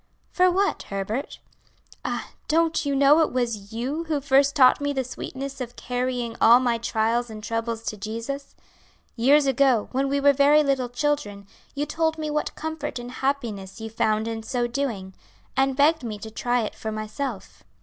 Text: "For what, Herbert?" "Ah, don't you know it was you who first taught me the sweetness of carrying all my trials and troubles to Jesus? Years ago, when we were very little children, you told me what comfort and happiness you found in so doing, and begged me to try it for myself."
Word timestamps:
"For 0.31 0.49
what, 0.49 0.81
Herbert?" 0.89 1.37
"Ah, 2.03 2.31
don't 2.47 2.87
you 2.87 2.95
know 2.95 3.19
it 3.19 3.31
was 3.31 3.71
you 3.71 4.05
who 4.05 4.19
first 4.19 4.55
taught 4.55 4.81
me 4.81 4.93
the 4.93 5.03
sweetness 5.03 5.61
of 5.61 5.75
carrying 5.75 6.35
all 6.41 6.59
my 6.59 6.79
trials 6.79 7.29
and 7.29 7.43
troubles 7.43 7.83
to 7.83 7.97
Jesus? 7.97 8.55
Years 9.15 9.45
ago, 9.45 9.89
when 9.91 10.09
we 10.09 10.19
were 10.19 10.33
very 10.33 10.63
little 10.63 10.89
children, 10.89 11.45
you 11.75 11.85
told 11.85 12.17
me 12.17 12.31
what 12.31 12.55
comfort 12.55 12.97
and 12.97 13.11
happiness 13.11 13.79
you 13.79 13.91
found 13.91 14.27
in 14.27 14.41
so 14.41 14.65
doing, 14.65 15.13
and 15.55 15.75
begged 15.77 16.03
me 16.03 16.17
to 16.17 16.31
try 16.31 16.61
it 16.61 16.73
for 16.73 16.91
myself." 16.91 17.61